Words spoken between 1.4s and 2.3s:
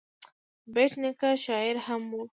شاعر هم و.